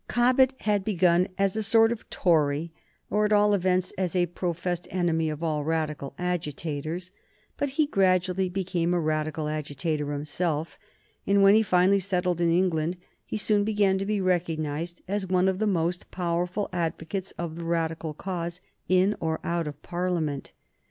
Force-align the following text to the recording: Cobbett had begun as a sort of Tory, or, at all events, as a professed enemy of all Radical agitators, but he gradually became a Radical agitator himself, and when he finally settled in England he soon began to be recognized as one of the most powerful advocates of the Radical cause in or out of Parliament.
Cobbett 0.07 0.55
had 0.61 0.83
begun 0.83 1.27
as 1.37 1.55
a 1.55 1.61
sort 1.61 1.91
of 1.91 2.09
Tory, 2.09 2.71
or, 3.11 3.23
at 3.25 3.31
all 3.31 3.53
events, 3.53 3.93
as 3.99 4.15
a 4.15 4.25
professed 4.25 4.87
enemy 4.89 5.29
of 5.29 5.43
all 5.43 5.63
Radical 5.63 6.15
agitators, 6.17 7.11
but 7.55 7.69
he 7.77 7.85
gradually 7.85 8.49
became 8.49 8.95
a 8.95 8.99
Radical 8.99 9.47
agitator 9.47 10.11
himself, 10.11 10.79
and 11.27 11.43
when 11.43 11.53
he 11.53 11.61
finally 11.61 11.99
settled 11.99 12.41
in 12.41 12.51
England 12.51 12.97
he 13.27 13.37
soon 13.37 13.63
began 13.63 13.99
to 13.99 14.05
be 14.07 14.19
recognized 14.19 15.03
as 15.07 15.27
one 15.27 15.47
of 15.47 15.59
the 15.59 15.67
most 15.67 16.09
powerful 16.09 16.67
advocates 16.73 17.29
of 17.37 17.55
the 17.55 17.63
Radical 17.63 18.15
cause 18.15 18.59
in 18.89 19.15
or 19.19 19.39
out 19.43 19.67
of 19.67 19.79
Parliament. 19.83 20.51